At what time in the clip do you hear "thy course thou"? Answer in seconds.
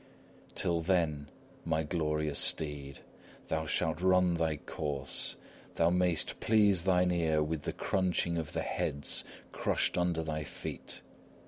4.33-5.91